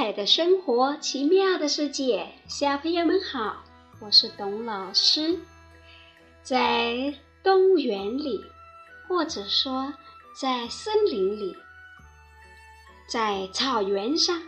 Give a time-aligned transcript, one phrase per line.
[0.00, 3.62] 彩的生活，奇妙的世界，小朋友们好，
[4.00, 5.38] 我是董老师。
[6.42, 7.12] 在
[7.42, 8.42] 动物园里，
[9.06, 9.92] 或者说
[10.34, 11.54] 在森林里，
[13.10, 14.42] 在草原上，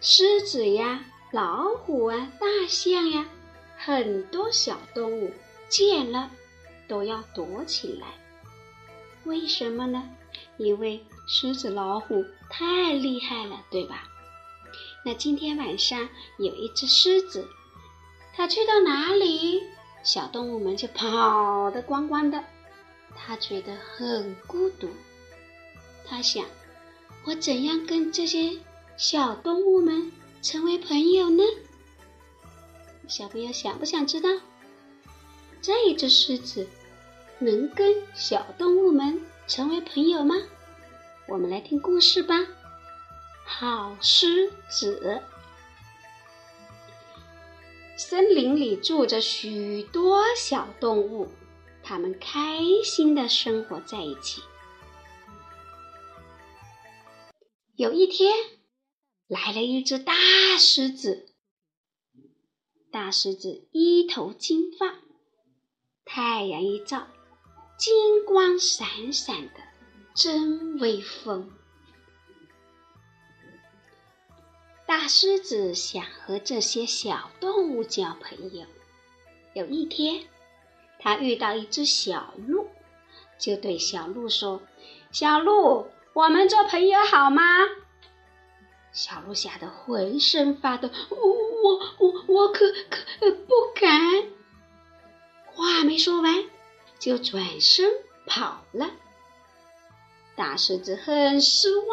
[0.00, 3.28] 狮子呀、老虎啊、大象呀，
[3.76, 5.30] 很多小动物
[5.68, 6.28] 见了
[6.88, 8.08] 都要躲起来。
[9.22, 10.10] 为什么呢？
[10.56, 14.08] 因为狮子、老虎太厉害了，对吧？
[15.04, 16.08] 那今天晚上
[16.38, 17.48] 有一只狮子，
[18.34, 19.62] 它去到哪里，
[20.04, 22.44] 小动物们就跑得光光的。
[23.14, 24.88] 它觉得很孤独，
[26.04, 26.44] 它想：
[27.24, 28.58] 我怎样跟这些
[28.96, 31.42] 小动物们成为朋友呢？
[33.08, 34.28] 小朋友想不想知道？
[35.60, 36.68] 这一只狮子
[37.40, 40.36] 能跟小动物们成为朋友吗？
[41.26, 42.34] 我们来听故事吧。
[43.44, 45.22] 好狮子，
[47.96, 51.28] 森林里住着许多小动物，
[51.82, 54.42] 它们开心的生活在一起。
[57.76, 58.32] 有一天，
[59.26, 60.14] 来了一只大
[60.58, 61.34] 狮子。
[62.90, 64.96] 大狮子一头金发，
[66.04, 67.08] 太阳一照，
[67.78, 69.60] 金光闪闪的。
[70.14, 71.50] 真威风！
[74.94, 78.66] 大狮子想和这些小动物交朋友。
[79.54, 80.26] 有一天，
[80.98, 82.68] 他遇到一只小鹿，
[83.38, 84.60] 就对小鹿说
[85.10, 87.42] ：“小鹿，我们做朋友好吗？”
[88.92, 94.24] 小鹿吓得浑身发抖：“我、我、我、我可可不敢！”
[95.56, 96.44] 话没说完，
[96.98, 97.90] 就转身
[98.26, 98.90] 跑了。
[100.36, 101.86] 大狮子很失望，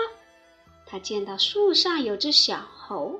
[0.85, 3.19] 他见到树上有只小猴，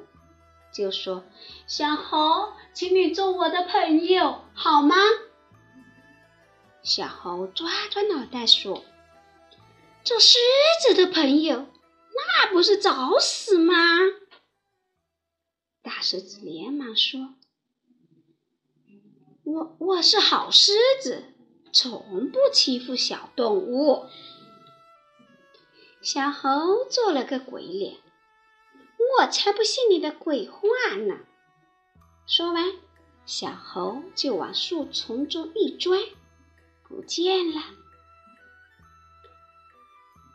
[0.74, 1.24] 就说
[1.68, 4.96] ：“小猴，请你做我的朋友好吗？”
[6.82, 8.84] 小猴抓抓脑袋说
[10.04, 10.40] ：“做狮
[10.82, 11.68] 子的朋友，
[12.16, 13.76] 那不是找死吗？”
[15.84, 17.36] 大狮子连忙说
[19.46, 21.26] ：“我我是好狮子，
[21.72, 24.08] 从不欺负小动物。”
[26.02, 27.98] 小猴做了个鬼脸，
[29.18, 30.62] 我才不信你的鬼话
[30.96, 31.20] 呢！
[32.28, 32.74] 说完，
[33.26, 36.00] 小猴就往树丛中一钻，
[36.88, 37.62] 不见了。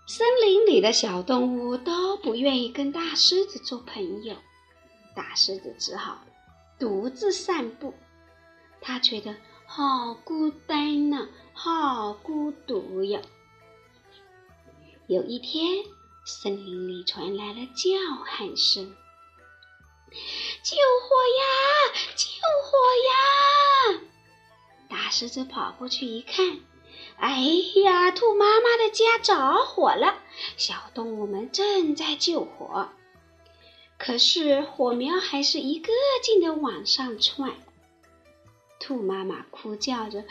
[0.06, 4.36] 森林里的小动物都不愿意跟大狮子做朋友，
[5.14, 6.22] 大狮子只好
[6.78, 7.94] 独自散步。
[8.80, 9.36] 他觉得
[9.66, 13.22] 好孤单呢，好孤独呀。
[15.06, 15.84] 有一天，
[16.26, 17.90] 森林里传来了叫
[18.24, 18.96] 喊声
[20.64, 21.92] ：“救火呀！
[22.16, 22.26] 救
[22.64, 22.78] 火
[23.10, 24.00] 呀！”
[24.88, 26.60] 大狮子跑过去一看，
[27.18, 27.42] 哎
[27.84, 30.18] 呀，兔妈妈的家着火了，
[30.56, 32.88] 小动物们正在救火，
[33.98, 37.52] 可是火苗还是一个劲的往上窜。
[38.80, 40.24] 兔妈妈哭叫着：“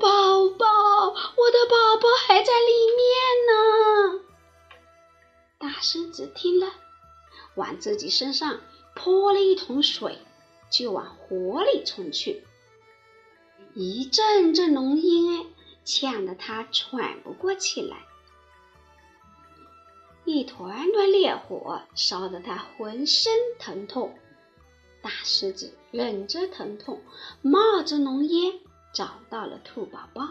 [0.00, 4.24] 宝宝，我的宝宝还在里面呢！”
[5.64, 6.66] 大狮子听了，
[7.54, 8.60] 往自己身上
[8.94, 10.18] 泼了一桶水，
[10.70, 12.44] 就往火里冲去。
[13.72, 15.46] 一阵阵浓烟，
[15.82, 17.96] 呛得他喘不过气来；
[20.26, 24.18] 一团团烈火，烧得他浑身疼痛。
[25.00, 27.00] 大狮子忍着疼痛，
[27.40, 28.60] 冒着浓烟，
[28.92, 30.28] 找到了兔宝宝，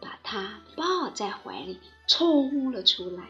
[0.00, 3.28] 把它抱在怀里，冲了出来。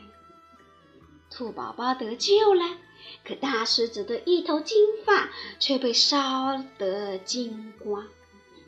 [1.36, 2.78] 兔宝宝得救了，
[3.26, 8.06] 可大狮子的一头金发却被烧得精光，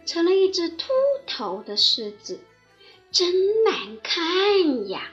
[0.05, 0.89] 成了一只秃
[1.29, 2.41] 头的狮子，
[3.13, 5.13] 真难看呀！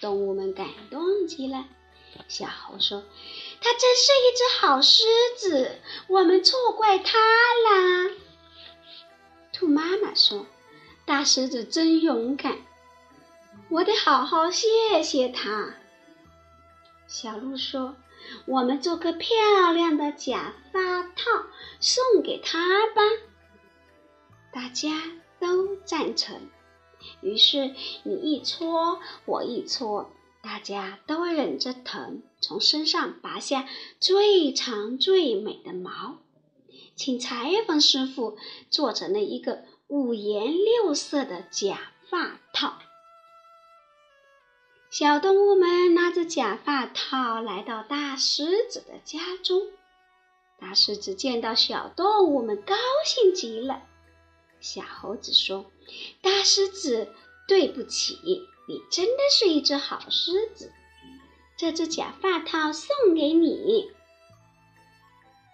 [0.00, 1.66] 动物们感动极了。
[2.28, 3.02] 小猴说
[3.60, 5.02] ：“它真是一只好狮
[5.36, 8.12] 子，我们错怪它啦。”
[9.52, 10.46] 兔妈妈说
[11.04, 12.58] ：“大狮子真勇敢，
[13.70, 15.74] 我得好好谢谢他。”
[17.06, 17.96] 小鹿说
[18.46, 21.46] ：“我们做个漂亮的假发套
[21.80, 23.02] 送给他吧。”
[24.52, 24.90] 大家
[25.38, 26.48] 都赞成，
[27.20, 30.10] 于是你一搓，我一搓。
[30.40, 33.68] 大家都忍着疼，从身上拔下
[34.00, 36.18] 最长最美的毛，
[36.94, 38.38] 请裁缝师傅
[38.70, 42.78] 做成了一个五颜六色的假发套。
[44.98, 49.62] 小动物们拿着假发套来到大狮子的家中。
[50.58, 52.74] 大狮子见到小动物们，高
[53.06, 53.80] 兴极了。
[54.58, 55.66] 小猴子说
[56.20, 57.14] ：“大狮子，
[57.46, 58.18] 对不起，
[58.66, 60.72] 你真的是一只好狮子。
[61.56, 63.92] 这只假发套送给你。”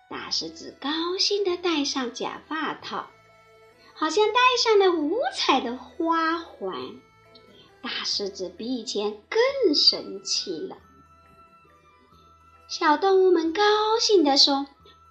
[0.08, 3.10] 大狮子高兴地戴上假发套，
[3.92, 6.74] 好像戴上了五彩的花环。
[8.04, 10.76] 狮子比以前更神气了。
[12.68, 13.62] 小动物们高
[13.98, 14.66] 兴地说。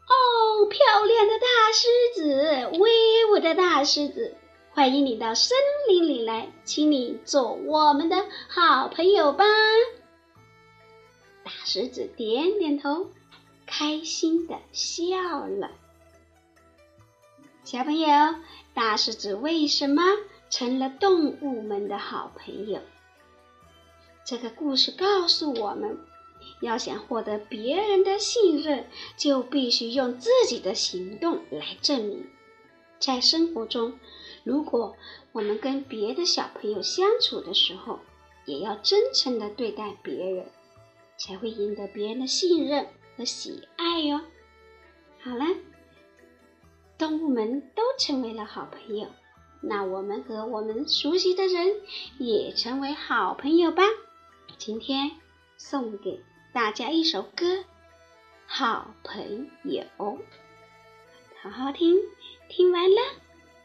[0.05, 4.35] 哦，漂亮的大狮子，威武的大狮子，
[4.71, 5.57] 欢迎你到森
[5.87, 9.45] 林里来，请你做我们的好朋友吧。
[11.45, 13.07] 大狮子点点头，
[13.65, 15.15] 开心的笑
[15.47, 15.71] 了。
[17.63, 18.35] 小朋友，
[18.73, 20.03] 大狮子为什么
[20.55, 22.79] 成了动物们的好朋友？
[24.23, 25.97] 这个故事告诉我们。
[26.61, 28.85] 要想获得别人的信任，
[29.17, 32.27] 就必须用自己的行动来证明。
[32.99, 33.97] 在生活中，
[34.43, 34.95] 如果
[35.31, 37.99] 我们跟别的小朋友相处的时候，
[38.45, 40.45] 也要真诚的对待别人，
[41.17, 42.85] 才会赢得别人的信任
[43.17, 44.21] 和喜爱哟。
[45.19, 45.45] 好了，
[46.99, 49.07] 动物们都成为了好朋友，
[49.63, 51.81] 那我们和我们熟悉的人
[52.19, 53.83] 也成为好朋友吧。
[54.57, 55.11] 今天
[55.57, 56.23] 送给。
[56.53, 57.47] 大家一首歌，
[58.45, 59.83] 《好朋友》，
[61.41, 61.97] 好好听。
[62.47, 62.97] 听完了，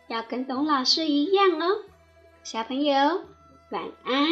[0.06, 1.82] 要跟董老师一样哦。
[2.42, 2.94] 小朋友，
[3.70, 4.26] 晚安。